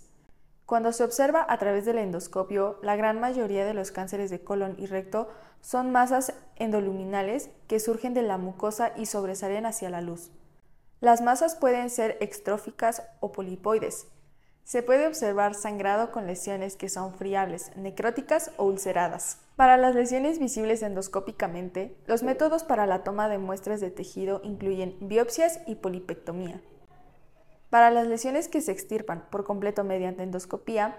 Cuando 0.65 0.91
se 0.93 1.03
observa 1.03 1.45
a 1.47 1.57
través 1.59 1.85
del 1.85 1.99
endoscopio, 1.99 2.79
la 2.81 2.95
gran 2.95 3.19
mayoría 3.19 3.65
de 3.65 3.75
los 3.75 3.91
cánceres 3.91 4.31
de 4.31 4.43
colon 4.43 4.75
y 4.79 4.87
recto 4.87 5.29
son 5.61 5.91
masas 5.91 6.33
endoluminales 6.55 7.49
que 7.67 7.79
surgen 7.79 8.15
de 8.15 8.23
la 8.23 8.37
mucosa 8.37 8.91
y 8.95 9.05
sobresalen 9.05 9.67
hacia 9.67 9.91
la 9.91 10.01
luz. 10.01 10.31
Las 11.01 11.21
masas 11.21 11.55
pueden 11.55 11.91
ser 11.91 12.17
extróficas 12.19 13.03
o 13.19 13.31
polipoides. 13.31 14.07
Se 14.63 14.81
puede 14.81 15.05
observar 15.05 15.53
sangrado 15.53 16.11
con 16.11 16.25
lesiones 16.25 16.75
que 16.75 16.89
son 16.89 17.13
friables, 17.13 17.71
necróticas 17.75 18.49
o 18.57 18.65
ulceradas. 18.65 19.37
Para 19.55 19.77
las 19.77 19.93
lesiones 19.93 20.39
visibles 20.39 20.81
endoscópicamente, 20.81 21.95
los 22.07 22.23
métodos 22.23 22.63
para 22.63 22.87
la 22.87 23.03
toma 23.03 23.29
de 23.29 23.37
muestras 23.37 23.81
de 23.81 23.91
tejido 23.91 24.41
incluyen 24.43 24.97
biopsias 24.99 25.59
y 25.67 25.75
polipectomía. 25.75 26.59
Para 27.75 27.91
las 27.91 28.07
lesiones 28.07 28.47
que 28.47 28.61
se 28.61 28.71
extirpan 28.71 29.25
por 29.29 29.43
completo 29.43 29.83
mediante 29.83 30.23
endoscopía, 30.23 30.95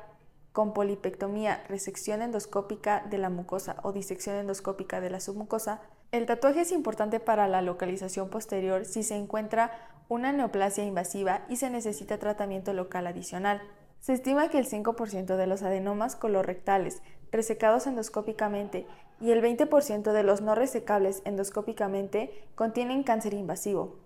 con 0.52 0.74
polipectomía, 0.74 1.64
resección 1.70 2.20
endoscópica 2.20 3.02
de 3.08 3.16
la 3.16 3.30
mucosa 3.30 3.76
o 3.82 3.92
disección 3.92 4.36
endoscópica 4.36 5.00
de 5.00 5.08
la 5.08 5.20
submucosa, 5.20 5.80
el 6.12 6.26
tatuaje 6.26 6.60
es 6.60 6.72
importante 6.72 7.18
para 7.18 7.48
la 7.48 7.62
localización 7.62 8.28
posterior 8.28 8.84
si 8.84 9.04
se 9.04 9.16
encuentra 9.16 9.72
una 10.10 10.32
neoplasia 10.32 10.84
invasiva 10.84 11.46
y 11.48 11.56
se 11.56 11.70
necesita 11.70 12.18
tratamiento 12.18 12.74
local 12.74 13.06
adicional. 13.06 13.62
Se 14.00 14.12
estima 14.12 14.50
que 14.50 14.58
el 14.58 14.68
5% 14.68 15.34
de 15.34 15.46
los 15.46 15.62
adenomas 15.62 16.14
colorectales 16.14 17.00
resecados 17.32 17.86
endoscópicamente 17.86 18.86
y 19.18 19.30
el 19.30 19.42
20% 19.42 20.12
de 20.12 20.22
los 20.22 20.42
no 20.42 20.54
resecables 20.54 21.22
endoscópicamente 21.24 22.44
contienen 22.54 23.02
cáncer 23.02 23.32
invasivo. 23.32 24.05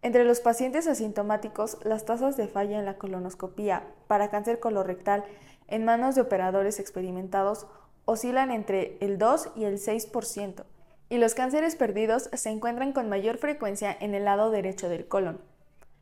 Entre 0.00 0.24
los 0.24 0.40
pacientes 0.40 0.86
asintomáticos, 0.86 1.78
las 1.84 2.04
tasas 2.04 2.36
de 2.36 2.46
falla 2.46 2.78
en 2.78 2.84
la 2.84 2.98
colonoscopía 2.98 3.84
para 4.06 4.30
cáncer 4.30 4.60
colorectal 4.60 5.24
en 5.66 5.84
manos 5.84 6.14
de 6.14 6.20
operadores 6.20 6.78
experimentados 6.78 7.66
oscilan 8.04 8.50
entre 8.52 8.96
el 9.00 9.18
2 9.18 9.50
y 9.56 9.64
el 9.64 9.78
6%, 9.78 10.64
y 11.10 11.18
los 11.18 11.34
cánceres 11.34 11.74
perdidos 11.74 12.30
se 12.32 12.50
encuentran 12.50 12.92
con 12.92 13.08
mayor 13.08 13.38
frecuencia 13.38 13.94
en 13.98 14.14
el 14.14 14.24
lado 14.24 14.50
derecho 14.50 14.88
del 14.88 15.08
colon. 15.08 15.40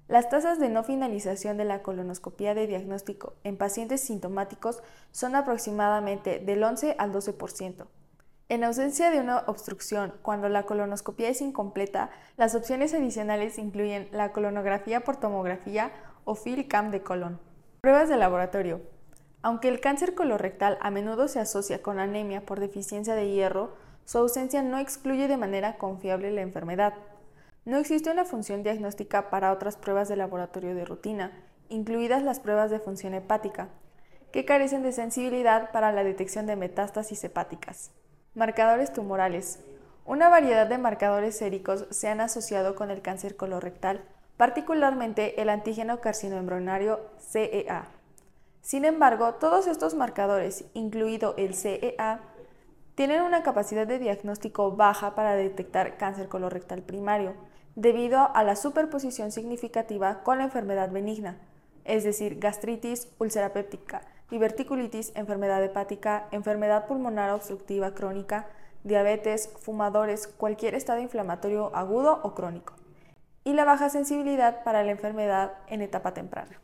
Las 0.09 0.29
tasas 0.29 0.61
de 0.61 0.69
no 0.69 0.85
finalización 0.85 1.57
de 1.57 1.65
la 1.65 1.83
colonoscopía 1.83 2.55
de 2.55 2.69
diagnóstico 2.69 3.35
en 3.43 3.57
pacientes 3.57 4.03
sintomáticos 4.03 4.83
son 5.11 5.35
aproximadamente 5.35 6.39
del 6.39 6.63
11 6.63 6.95
al 6.99 7.13
12%. 7.13 7.87
En 8.49 8.63
ausencia 8.63 9.11
de 9.11 9.19
una 9.19 9.39
obstrucción, 9.49 10.15
cuando 10.23 10.49
la 10.49 10.63
colonoscopia 10.63 11.29
es 11.29 11.41
incompleta, 11.41 12.11
las 12.37 12.55
opciones 12.55 12.95
adicionales 12.95 13.59
incluyen 13.59 14.09
la 14.13 14.31
colonografía 14.31 15.01
por 15.01 15.17
tomografía 15.17 15.91
o 16.25 16.37
FIL-CAM 16.37 16.93
de 16.93 17.03
colon. 17.03 17.41
Pruebas 17.81 18.09
de 18.09 18.17
laboratorio. 18.17 18.83
Aunque 19.43 19.67
el 19.67 19.81
cáncer 19.81 20.15
colorectal 20.15 20.79
a 20.81 20.93
menudo 20.93 21.27
se 21.27 21.41
asocia 21.41 21.83
con 21.83 21.99
anemia 21.99 22.47
por 22.47 22.61
deficiencia 22.61 23.17
de 23.17 23.29
hierro, 23.33 23.75
su 24.05 24.19
ausencia 24.19 24.63
no 24.63 24.79
excluye 24.79 25.27
de 25.27 25.37
manera 25.37 25.77
confiable 25.77 26.31
la 26.31 26.43
enfermedad. 26.43 26.95
No 27.65 27.79
existe 27.79 28.13
una 28.13 28.25
función 28.25 28.63
diagnóstica 28.63 29.29
para 29.29 29.51
otras 29.51 29.77
pruebas 29.77 30.09
de 30.09 30.15
laboratorio 30.15 30.73
de 30.77 30.85
rutina, 30.85 31.33
incluidas 31.69 32.23
las 32.23 32.39
pruebas 32.39 32.71
de 32.71 32.79
función 32.79 33.13
hepática, 33.13 33.71
que 34.31 34.45
carecen 34.45 34.85
de 34.85 34.93
sensibilidad 34.93 35.73
para 35.73 35.91
la 35.91 36.05
detección 36.05 36.47
de 36.47 36.55
metástasis 36.55 37.25
hepáticas. 37.25 37.91
Marcadores 38.37 38.93
tumorales. 38.93 39.61
Una 40.05 40.29
variedad 40.29 40.67
de 40.67 40.77
marcadores 40.77 41.39
séricos 41.39 41.87
se 41.89 42.09
han 42.09 42.21
asociado 42.21 42.75
con 42.75 42.91
el 42.91 43.01
cáncer 43.01 43.35
colorectal, 43.35 44.05
particularmente 44.37 45.41
el 45.41 45.49
antígeno 45.49 46.03
carcinoembrionario 46.03 47.01
CEA. 47.19 47.89
Sin 48.61 48.85
embargo, 48.85 49.37
todos 49.37 49.67
estos 49.67 49.95
marcadores, 49.95 50.67
incluido 50.75 51.33
el 51.39 51.55
CEA, 51.55 52.21
tienen 52.95 53.23
una 53.23 53.43
capacidad 53.43 53.87
de 53.87 53.99
diagnóstico 53.99 54.71
baja 54.73 55.15
para 55.15 55.35
detectar 55.35 55.97
cáncer 55.97 56.29
colorectal 56.29 56.83
primario, 56.83 57.33
debido 57.75 58.19
a 58.37 58.45
la 58.45 58.55
superposición 58.55 59.33
significativa 59.33 60.23
con 60.23 60.37
la 60.37 60.45
enfermedad 60.45 60.91
benigna, 60.91 61.39
es 61.87 62.05
decir, 62.05 62.39
gastritis, 62.39 63.09
úlcera 63.19 63.55
péptica, 63.55 64.03
diverticulitis, 64.31 65.13
enfermedad 65.15 65.63
hepática, 65.63 66.29
enfermedad 66.31 66.87
pulmonar 66.87 67.31
obstructiva 67.31 67.95
crónica, 67.95 68.47
diabetes, 68.85 69.51
fumadores, 69.61 70.27
cualquier 70.27 70.75
estado 70.75 71.01
inflamatorio 71.01 71.75
agudo 71.75 72.21
o 72.23 72.35
crónico, 72.35 72.75
y 73.45 73.53
la 73.53 73.65
baja 73.65 73.89
sensibilidad 73.91 74.65
para 74.65 74.83
la 74.83 74.93
enfermedad 74.93 75.53
en 75.69 75.83
etapa 75.83 76.15
temprana. 76.15 76.61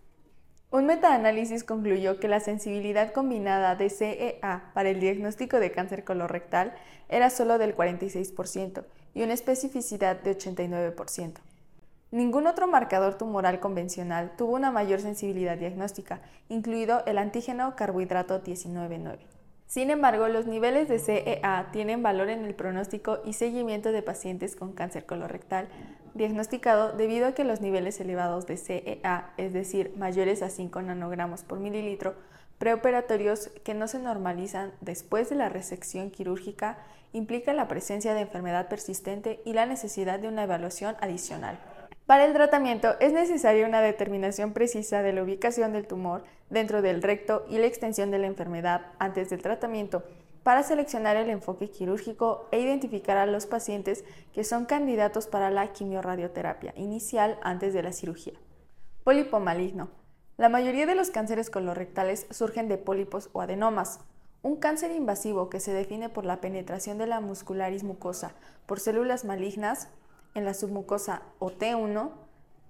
Un 0.73 0.87
metaanálisis 0.87 1.65
concluyó 1.65 2.19
que 2.19 2.29
la 2.29 2.41
sensibilidad 2.41 3.13
combinada 3.13 3.77
de 3.77 3.91
CEA 3.91 4.71
para 4.73 4.89
el 4.89 5.01
diagnóstico 5.01 5.61
de 5.61 5.71
cáncer 5.71 6.03
colorectal 6.03 6.73
era 7.11 7.29
solo 7.29 7.59
del 7.59 7.77
46% 7.77 8.87
y 9.13 9.23
una 9.23 9.35
especificidad 9.35 10.17
de 10.23 10.35
89%. 10.35 11.52
Ningún 12.13 12.47
otro 12.47 12.67
marcador 12.67 13.15
tumoral 13.15 13.59
convencional 13.59 14.33
tuvo 14.37 14.55
una 14.55 14.71
mayor 14.71 15.01
sensibilidad 15.01 15.57
diagnóstica, 15.57 16.21
incluido 16.51 17.03
el 17.07 17.17
antígeno 17.17 17.75
carbohidrato 17.75 18.45
19-9. 18.45 19.17
Sin 19.67 19.89
embargo, 19.89 20.29
los 20.29 20.47
niveles 20.47 20.91
de 20.91 20.99
CEA 20.99 21.71
tienen 21.73 22.03
valor 22.03 22.29
en 22.29 22.45
el 22.45 22.55
pronóstico 22.55 23.21
y 23.25 23.33
seguimiento 23.33 23.93
de 23.93 24.03
pacientes 24.03 24.57
con 24.57 24.75
cáncer 24.75 25.07
colorectal 25.07 25.69
diagnosticado 26.13 26.93
debido 26.93 27.29
a 27.29 27.33
que 27.33 27.45
los 27.45 27.63
niveles 27.63 27.99
elevados 27.99 28.47
de 28.47 28.59
CEA, 28.59 29.33
es 29.39 29.55
decir, 29.55 29.95
mayores 29.97 30.43
a 30.43 30.51
5 30.51 30.83
nanogramos 30.83 31.45
por 31.45 31.61
mililitro, 31.61 32.15
preoperatorios 32.59 33.49
que 33.65 33.73
no 33.73 33.89
se 33.89 33.99
normalizan 33.99 34.73
después 34.83 35.31
de 35.31 35.37
la 35.37 35.49
resección 35.49 36.11
quirúrgica, 36.11 36.77
implica 37.15 37.55
la 37.55 37.69
presencia 37.69 38.13
de 38.13 38.21
enfermedad 38.21 38.69
persistente 38.69 39.41
y 39.47 39.55
la 39.55 39.65
necesidad 39.65 40.19
de 40.19 40.29
una 40.29 40.43
evaluación 40.43 40.95
adicional. 41.01 41.59
Para 42.07 42.25
el 42.25 42.33
tratamiento 42.33 42.97
es 43.01 43.13
necesaria 43.13 43.67
una 43.67 43.81
determinación 43.81 44.53
precisa 44.53 45.03
de 45.03 45.13
la 45.13 45.23
ubicación 45.23 45.73
del 45.73 45.87
tumor 45.87 46.25
dentro 46.51 46.83
del 46.83 47.03
recto 47.03 47.45
y 47.49 47.59
la 47.59 47.67
extensión 47.67 48.11
de 48.11 48.19
la 48.19 48.27
enfermedad 48.27 48.87
antes 48.99 49.31
del 49.31 49.41
tratamiento 49.41 50.03
para 50.43 50.65
seleccionar 50.65 51.17
el 51.17 51.31
enfoque 51.31 51.71
quirúrgico 51.71 52.49
e 52.51 52.61
identificar 52.61 53.17
a 53.17 53.27
los 53.27 53.47
pacientes 53.47 54.05
que 54.33 54.43
son 54.43 54.65
candidatos 54.65 55.29
para 55.29 55.51
la 55.51 55.73
quimiorradioterapia 55.73 56.75
inicial 56.77 57.39
antes 57.43 57.73
de 57.73 57.85
la 57.85 57.93
cirugía. 57.93 58.35
Pólipo 59.05 59.39
maligno. 59.39 59.91
La 60.37 60.49
mayoría 60.49 60.87
de 60.87 60.97
los 60.97 61.11
cánceres 61.11 61.51
colorectales 61.51 62.27
surgen 62.31 62.69
de 62.69 62.79
pólipos 62.79 63.31
o 63.33 63.41
adenomas. 63.41 64.01
Un 64.43 64.57
cáncer 64.57 64.91
invasivo 64.91 65.49
que 65.49 65.61
se 65.61 65.73
define 65.73 66.09
por 66.09 66.25
la 66.25 66.41
penetración 66.41 66.99
de 66.99 67.07
la 67.07 67.21
muscularis 67.21 67.85
mucosa 67.85 68.35
por 68.67 68.81
células 68.81 69.25
malignas 69.25 69.89
en 70.35 70.45
la 70.45 70.55
submucosa 70.55 71.23
o 71.39 71.51
T1 71.51 72.11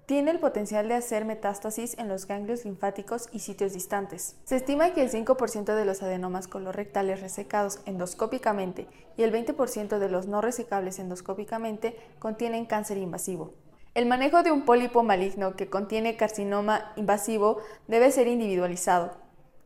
tiene 0.07 0.33
el 0.33 0.41
potencial 0.41 0.89
de 0.89 0.95
hacer 0.95 1.25
metástasis 1.25 1.97
en 1.97 2.09
los 2.09 2.27
ganglios 2.27 2.65
linfáticos 2.65 3.29
y 3.33 3.39
sitios 3.39 3.73
distantes. 3.73 4.37
Se 4.45 4.57
estima 4.57 4.93
que 4.93 5.03
el 5.03 5.11
5% 5.11 5.75
de 5.75 5.85
los 5.85 6.03
adenomas 6.03 6.49
colorectales 6.49 7.21
resecados 7.21 7.79
endoscópicamente 7.87 8.89
y 9.17 9.23
el 9.23 9.33
20% 9.33 9.99
de 9.99 10.09
los 10.09 10.27
no 10.27 10.41
resecables 10.41 10.99
endoscópicamente 10.99 11.97
contienen 12.19 12.67
cáncer 12.67 12.99
invasivo. 12.99 13.55
El 13.95 14.07
manejo 14.07 14.43
de 14.43 14.51
un 14.51 14.65
pólipo 14.65 15.03
maligno 15.03 15.55
que 15.55 15.71
contiene 15.71 16.17
carcinoma 16.17 16.93
invasivo 16.97 17.59
debe 17.87 18.11
ser 18.11 18.27
individualizado. 18.27 19.17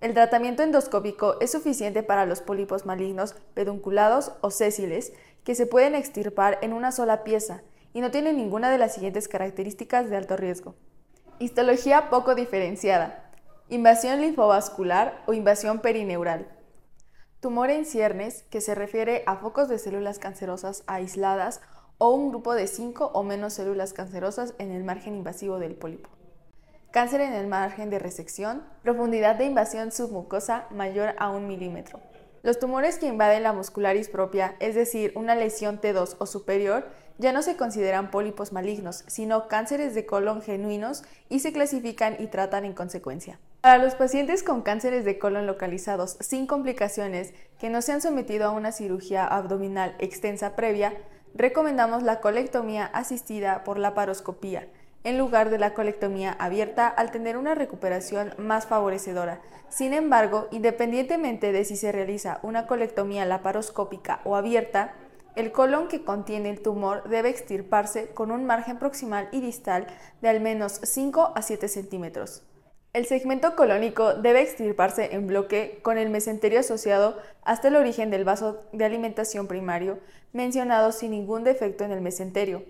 El 0.00 0.12
tratamiento 0.12 0.62
endoscópico 0.62 1.41
es 1.41 1.53
suficiente 1.53 2.03
para 2.03 2.26
los 2.26 2.43
pólipos 2.43 2.85
malignos 2.85 3.35
pedunculados 3.55 4.33
o 4.43 4.50
sésiles 4.50 5.12
que 5.45 5.55
se 5.55 5.67
pueden 5.67 5.95
extirpar 5.95 6.59
en 6.61 6.75
una 6.75 6.93
sola 6.93 7.25
pieza 7.25 7.62
y 7.97 8.03
no 8.03 8.11
tiene 8.11 8.35
ninguna 8.35 8.71
de 8.71 8.76
las 8.76 8.93
siguientes 8.93 9.26
características 9.26 10.11
de 10.11 10.19
alto 10.19 10.37
riesgo. 10.37 10.75
Histología 11.38 12.11
poco 12.11 12.35
diferenciada, 12.35 13.33
invasión 13.71 14.21
linfovascular 14.21 15.23
o 15.25 15.33
invasión 15.33 15.79
perineural. 15.79 16.47
Tumor 17.41 17.71
en 17.71 17.87
ciernes, 17.87 18.43
que 18.50 18.61
se 18.61 18.75
refiere 18.75 19.23
a 19.25 19.37
focos 19.37 19.71
de 19.71 19.79
células 19.79 20.19
cancerosas 20.19 20.85
aisladas 20.87 21.62
o 21.97 22.11
un 22.11 22.29
grupo 22.29 22.53
de 22.53 22.67
5 22.67 23.12
o 23.15 23.23
menos 23.23 23.55
células 23.55 23.95
cancerosas 23.95 24.53
en 24.59 24.73
el 24.73 24.85
margen 24.85 25.15
invasivo 25.15 25.59
del 25.59 25.75
pólipo. 25.75 26.11
Cáncer 26.91 27.23
en 27.23 27.33
el 27.33 27.47
margen 27.47 27.88
de 27.88 27.99
resección, 27.99 28.62
profundidad 28.83 29.37
de 29.37 29.47
invasión 29.47 29.91
submucosa 29.91 30.67
mayor 30.71 31.15
a 31.17 31.31
un 31.31 31.49
milímetro. 31.49 31.99
Los 32.43 32.59
tumores 32.59 32.99
que 32.99 33.07
invaden 33.07 33.43
la 33.43 33.52
muscularis 33.52 34.09
propia, 34.09 34.57
es 34.61 34.75
decir, 34.75 35.12
una 35.16 35.35
lesión 35.35 35.81
T2 35.81 36.16
o 36.19 36.26
superior, 36.26 36.88
ya 37.19 37.33
no 37.33 37.43
se 37.43 37.57
consideran 37.57 38.11
pólipos 38.11 38.52
malignos, 38.52 39.05
sino 39.07 39.49
cánceres 39.49 39.95
de 39.95 40.07
colon 40.07 40.43
genuinos 40.43 41.02
y 41.28 41.40
se 41.40 41.52
clasifican 41.52 42.16
y 42.19 42.26
tratan 42.26 42.64
en 42.64 42.75
consecuencia. 42.75 43.38
Para 43.62 43.78
los 43.78 43.95
pacientes 43.95 44.43
con 44.43 44.62
cánceres 44.62 45.05
de 45.05 45.19
colon 45.19 45.47
localizados 45.47 46.19
sin 46.21 46.47
complicaciones 46.47 47.33
que 47.59 47.71
no 47.71 47.83
se 47.83 47.93
han 47.93 48.02
sometido 48.02 48.47
a 48.47 48.50
una 48.50 48.71
cirugía 48.71 49.26
abdominal 49.26 49.97
extensa 49.99 50.55
previa, 50.55 50.93
recomendamos 51.35 52.02
la 52.02 52.21
colectomía 52.21 52.87
asistida 52.87 53.64
por 53.64 53.78
la 53.78 53.95
paroscopía, 53.95 54.69
en 55.07 55.19
lugar 55.19 55.51
de 55.51 55.59
la 55.59 55.73
colectomía 55.73 56.33
abierta 56.33 56.89
al 56.89 57.13
tener 57.13 57.37
una 57.37 57.55
recuperación 57.55 58.35
más 58.39 58.67
favorecedora. 58.67 59.41
Sin 59.69 59.93
embargo, 59.93 60.49
independientemente 60.51 61.53
de 61.53 61.65
si 61.65 61.77
se 61.77 61.93
realiza 61.93 62.41
una 62.43 62.67
colectomía 62.67 63.25
laparoscópica 63.25 64.21
o 64.25 64.35
abierta, 64.35 64.95
el 65.37 65.53
colon 65.53 65.87
que 65.87 66.03
contiene 66.03 66.51
el 66.51 66.61
tumor 66.61 67.09
debe 67.09 67.29
extirparse 67.29 68.09
con 68.15 68.33
un 68.33 68.47
margen 68.47 68.81
proximal 68.81 69.29
y 69.31 69.41
distal 69.41 69.87
de 70.23 70.29
al 70.29 70.41
menos 70.41 70.81
5 70.83 71.35
a 71.37 71.41
7 71.41 71.69
centímetros. 71.69 72.43
El 72.93 73.07
segmento 73.07 73.55
colónico 73.55 74.15
debe 74.15 74.43
extirparse 74.43 75.15
en 75.15 75.29
bloque 75.29 75.79
con 75.83 75.99
el 75.99 76.11
mesenterio 76.11 76.59
asociado 76.59 77.17
hasta 77.43 77.69
el 77.69 77.77
origen 77.77 78.11
del 78.11 78.25
vaso 78.25 78.65
de 78.73 78.85
alimentación 78.85 79.47
primario, 79.47 80.01
mencionado 80.33 80.91
sin 80.91 81.13
ningún 81.13 81.45
defecto 81.45 81.85
en 81.85 81.93
el 81.93 82.01
mesenterio. 82.01 82.65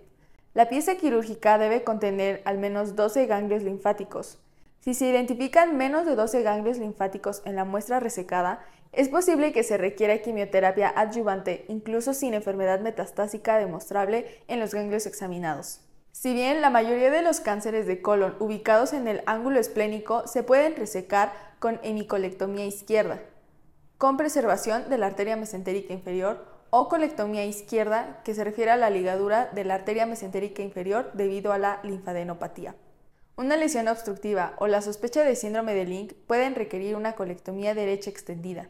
La 0.56 0.70
pieza 0.70 0.94
quirúrgica 0.94 1.58
debe 1.58 1.84
contener 1.84 2.40
al 2.46 2.56
menos 2.56 2.96
12 2.96 3.26
ganglios 3.26 3.62
linfáticos. 3.62 4.38
Si 4.80 4.94
se 4.94 5.06
identifican 5.06 5.76
menos 5.76 6.06
de 6.06 6.16
12 6.16 6.42
ganglios 6.42 6.78
linfáticos 6.78 7.42
en 7.44 7.56
la 7.56 7.66
muestra 7.66 8.00
resecada, 8.00 8.64
es 8.90 9.10
posible 9.10 9.52
que 9.52 9.62
se 9.62 9.76
requiera 9.76 10.22
quimioterapia 10.22 10.94
adyuvante, 10.96 11.66
incluso 11.68 12.14
sin 12.14 12.32
enfermedad 12.32 12.80
metastásica 12.80 13.58
demostrable 13.58 14.24
en 14.48 14.58
los 14.58 14.72
ganglios 14.72 15.04
examinados. 15.04 15.82
Si 16.12 16.32
bien 16.32 16.62
la 16.62 16.70
mayoría 16.70 17.10
de 17.10 17.20
los 17.20 17.40
cánceres 17.40 17.86
de 17.86 18.00
colon 18.00 18.36
ubicados 18.38 18.94
en 18.94 19.08
el 19.08 19.20
ángulo 19.26 19.60
esplénico 19.60 20.26
se 20.26 20.42
pueden 20.42 20.74
resecar 20.74 21.34
con 21.58 21.80
hemicolectomía 21.82 22.64
izquierda, 22.64 23.20
con 23.98 24.16
preservación 24.16 24.88
de 24.88 24.96
la 24.96 25.08
arteria 25.08 25.36
mesentérica 25.36 25.92
inferior 25.92 26.55
o 26.70 26.88
colectomía 26.88 27.44
izquierda, 27.44 28.20
que 28.24 28.34
se 28.34 28.44
refiere 28.44 28.70
a 28.70 28.76
la 28.76 28.90
ligadura 28.90 29.46
de 29.46 29.64
la 29.64 29.74
arteria 29.74 30.06
mesentérica 30.06 30.62
inferior 30.62 31.10
debido 31.14 31.52
a 31.52 31.58
la 31.58 31.80
linfadenopatía. 31.82 32.74
Una 33.36 33.56
lesión 33.56 33.88
obstructiva 33.88 34.54
o 34.58 34.66
la 34.66 34.82
sospecha 34.82 35.22
de 35.22 35.36
síndrome 35.36 35.74
de 35.74 35.84
Link 35.84 36.12
pueden 36.26 36.54
requerir 36.54 36.96
una 36.96 37.14
colectomía 37.14 37.74
derecha 37.74 38.10
extendida, 38.10 38.68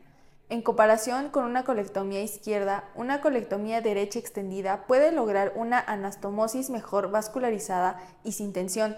en 0.49 0.62
comparación 0.62 1.31
con 1.31 1.45
una 1.45 1.65
colectomía 1.65 2.23
izquierda, 2.23 2.85
una 2.95 3.21
colectomía 3.21 3.81
derecha 3.81 4.21
extendida 4.21 4.87
puede 4.87 5.11
lograr 5.11 5.53
una 5.57 5.81
anastomosis 5.81 6.71
mejor 6.71 7.11
vascularizada 7.11 8.00
y 8.23 8.31
sin 8.31 8.53
tensión, 8.53 8.97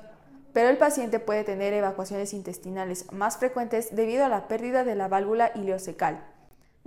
pero 0.52 0.68
el 0.68 0.76
paciente 0.76 1.20
puede 1.20 1.44
tener 1.44 1.72
evacuaciones 1.72 2.34
intestinales 2.34 3.10
más 3.12 3.38
frecuentes 3.38 3.96
debido 3.96 4.26
a 4.26 4.28
la 4.28 4.46
pérdida 4.46 4.84
de 4.84 4.94
la 4.94 5.08
válvula 5.08 5.50
ileocecal. 5.54 6.22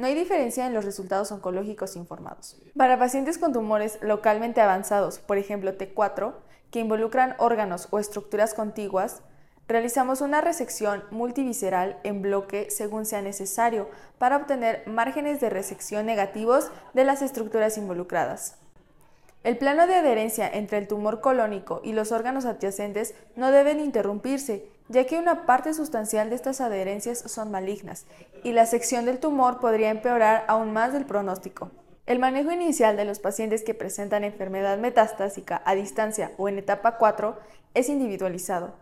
No 0.01 0.07
hay 0.07 0.15
diferencia 0.15 0.65
en 0.65 0.73
los 0.73 0.83
resultados 0.83 1.31
oncológicos 1.31 1.95
informados. 1.95 2.59
Para 2.75 2.97
pacientes 2.97 3.37
con 3.37 3.53
tumores 3.53 3.99
localmente 4.01 4.59
avanzados, 4.59 5.19
por 5.19 5.37
ejemplo 5.37 5.77
T4, 5.77 6.33
que 6.71 6.79
involucran 6.79 7.35
órganos 7.37 7.87
o 7.91 7.99
estructuras 7.99 8.55
contiguas, 8.55 9.21
Realizamos 9.67 10.19
una 10.19 10.41
resección 10.41 11.03
multivisceral 11.11 11.97
en 12.03 12.21
bloque 12.21 12.69
según 12.71 13.05
sea 13.05 13.21
necesario 13.21 13.89
para 14.17 14.35
obtener 14.35 14.83
márgenes 14.85 15.39
de 15.39 15.49
resección 15.49 16.05
negativos 16.05 16.71
de 16.93 17.05
las 17.05 17.21
estructuras 17.21 17.77
involucradas. 17.77 18.57
El 19.43 19.57
plano 19.57 19.87
de 19.87 19.95
adherencia 19.95 20.49
entre 20.51 20.79
el 20.79 20.89
tumor 20.89 21.21
colónico 21.21 21.79
y 21.85 21.93
los 21.93 22.11
órganos 22.11 22.43
adyacentes 22.43 23.15
no 23.37 23.51
deben 23.51 23.79
interrumpirse, 23.79 24.67
ya 24.91 25.05
que 25.05 25.17
una 25.17 25.45
parte 25.45 25.73
sustancial 25.73 26.29
de 26.29 26.35
estas 26.35 26.61
adherencias 26.61 27.19
son 27.19 27.49
malignas, 27.49 28.05
y 28.43 28.51
la 28.51 28.65
sección 28.65 29.05
del 29.05 29.19
tumor 29.19 29.59
podría 29.59 29.89
empeorar 29.89 30.43
aún 30.47 30.73
más 30.73 30.93
el 30.93 31.05
pronóstico. 31.05 31.71
El 32.05 32.19
manejo 32.19 32.51
inicial 32.51 32.97
de 32.97 33.05
los 33.05 33.19
pacientes 33.19 33.63
que 33.63 33.73
presentan 33.73 34.23
enfermedad 34.23 34.77
metastásica 34.77 35.61
a 35.65 35.75
distancia 35.75 36.31
o 36.37 36.49
en 36.49 36.57
etapa 36.57 36.97
4 36.97 37.39
es 37.73 37.87
individualizado. 37.87 38.73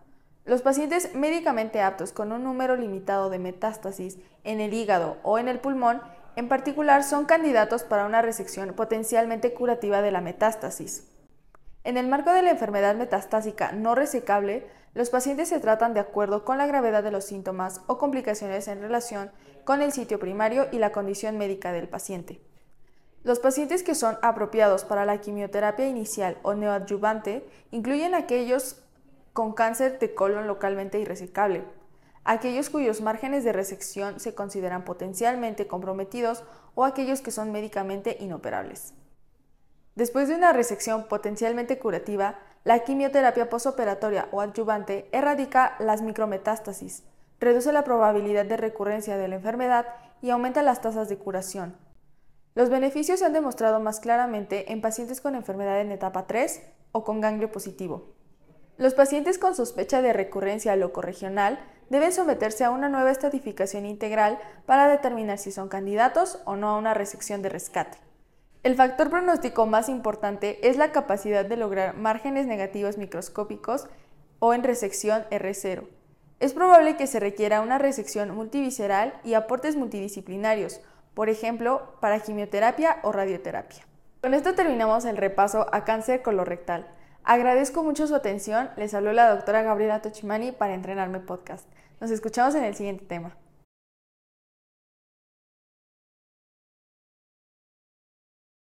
Los 0.45 0.63
pacientes 0.63 1.13
médicamente 1.13 1.81
aptos 1.81 2.11
con 2.11 2.31
un 2.31 2.43
número 2.43 2.75
limitado 2.75 3.29
de 3.29 3.37
metástasis 3.37 4.17
en 4.43 4.61
el 4.61 4.73
hígado 4.73 5.17
o 5.21 5.37
en 5.37 5.47
el 5.47 5.59
pulmón, 5.59 6.01
en 6.35 6.47
particular, 6.47 7.03
son 7.03 7.25
candidatos 7.25 7.83
para 7.83 8.05
una 8.05 8.23
resección 8.23 8.73
potencialmente 8.73 9.53
curativa 9.53 10.01
de 10.01 10.11
la 10.11 10.21
metástasis. 10.21 11.07
En 11.83 11.97
el 11.97 12.07
marco 12.07 12.31
de 12.31 12.41
la 12.41 12.51
enfermedad 12.51 12.95
metastásica 12.95 13.73
no 13.73 13.93
resecable, 13.93 14.65
los 14.93 15.09
pacientes 15.09 15.49
se 15.49 15.59
tratan 15.59 15.93
de 15.93 15.99
acuerdo 15.99 16.43
con 16.43 16.57
la 16.57 16.65
gravedad 16.65 17.03
de 17.03 17.11
los 17.11 17.25
síntomas 17.25 17.81
o 17.87 17.97
complicaciones 17.97 18.67
en 18.67 18.81
relación 18.81 19.31
con 19.63 19.81
el 19.81 19.91
sitio 19.91 20.19
primario 20.19 20.67
y 20.71 20.79
la 20.79 20.91
condición 20.91 21.37
médica 21.37 21.71
del 21.71 21.87
paciente. 21.87 22.41
Los 23.23 23.39
pacientes 23.39 23.83
que 23.83 23.95
son 23.95 24.17
apropiados 24.21 24.85
para 24.85 25.05
la 25.05 25.19
quimioterapia 25.19 25.87
inicial 25.87 26.37
o 26.41 26.53
neoadyuvante 26.53 27.45
incluyen 27.69 28.15
aquellos 28.15 28.81
con 29.33 29.53
cáncer 29.53 29.99
de 29.99 30.15
colon 30.15 30.47
localmente 30.47 30.99
irresecable, 30.99 31.63
aquellos 32.23 32.69
cuyos 32.69 33.01
márgenes 33.01 33.43
de 33.43 33.53
resección 33.53 34.19
se 34.19 34.33
consideran 34.33 34.85
potencialmente 34.85 35.67
comprometidos 35.67 36.43
o 36.75 36.85
aquellos 36.85 37.21
que 37.21 37.31
son 37.31 37.51
médicamente 37.51 38.17
inoperables. 38.19 38.93
Después 39.95 40.29
de 40.29 40.35
una 40.35 40.53
resección 40.53 41.07
potencialmente 41.07 41.77
curativa, 41.77 42.39
la 42.63 42.79
quimioterapia 42.79 43.49
posoperatoria 43.49 44.27
o 44.31 44.41
adyuvante 44.41 45.07
erradica 45.11 45.75
las 45.79 46.01
micrometástasis, 46.01 47.03
reduce 47.39 47.71
la 47.71 47.83
probabilidad 47.83 48.45
de 48.45 48.57
recurrencia 48.57 49.17
de 49.17 49.27
la 49.27 49.35
enfermedad 49.35 49.85
y 50.21 50.29
aumenta 50.29 50.61
las 50.61 50.81
tasas 50.81 51.07
de 51.07 51.17
curación. 51.17 51.77
Los 52.55 52.69
beneficios 52.69 53.19
se 53.19 53.25
han 53.25 53.33
demostrado 53.33 53.79
más 53.79 53.99
claramente 53.99 54.73
en 54.73 54.81
pacientes 54.81 55.21
con 55.21 55.35
enfermedad 55.35 55.79
en 55.79 55.91
etapa 55.91 56.27
3 56.27 56.61
o 56.91 57.03
con 57.03 57.21
ganglio 57.21 57.51
positivo. 57.51 58.13
Los 58.77 58.93
pacientes 58.93 59.37
con 59.37 59.55
sospecha 59.55 60.01
de 60.01 60.13
recurrencia 60.13 60.75
locorregional 60.75 61.59
deben 61.89 62.11
someterse 62.11 62.65
a 62.65 62.71
una 62.71 62.89
nueva 62.89 63.11
estratificación 63.11 63.85
integral 63.85 64.39
para 64.65 64.87
determinar 64.87 65.37
si 65.37 65.51
son 65.51 65.69
candidatos 65.69 66.39
o 66.45 66.55
no 66.55 66.69
a 66.69 66.77
una 66.77 66.93
resección 66.93 67.41
de 67.41 67.49
rescate. 67.49 67.97
El 68.61 68.75
factor 68.75 69.09
pronóstico 69.09 69.65
más 69.65 69.87
importante 69.87 70.67
es 70.67 70.75
la 70.75 70.91
capacidad 70.91 71.45
de 71.45 71.55
lograr 71.55 71.95
márgenes 71.95 72.45
negativos 72.45 72.97
microscópicos 72.97 73.87
o 74.39 74.53
en 74.53 74.63
resección 74.63 75.23
R0. 75.31 75.87
Es 76.41 76.53
probable 76.53 76.97
que 76.97 77.07
se 77.07 77.21
requiera 77.21 77.61
una 77.61 77.77
resección 77.77 78.35
multivisceral 78.35 79.13
y 79.23 79.35
aportes 79.35 79.77
multidisciplinarios, 79.77 80.81
por 81.13 81.29
ejemplo, 81.29 81.93
para 82.01 82.19
quimioterapia 82.19 82.97
o 83.03 83.13
radioterapia. 83.13 83.85
Con 84.21 84.33
esto 84.33 84.53
terminamos 84.55 85.05
el 85.05 85.15
repaso 85.15 85.67
a 85.71 85.85
cáncer 85.85 86.21
colorectal. 86.21 86.85
Agradezco 87.23 87.81
mucho 87.83 88.07
su 88.07 88.15
atención. 88.15 88.69
Les 88.75 88.93
habló 88.93 89.13
la 89.13 89.33
doctora 89.33 89.63
Gabriela 89.63 90.01
Tochimani 90.01 90.51
para 90.51 90.73
Entrenarme 90.73 91.21
Podcast. 91.21 91.65
Nos 92.01 92.11
escuchamos 92.11 92.55
en 92.55 92.65
el 92.65 92.75
siguiente 92.75 93.05
tema. 93.05 93.37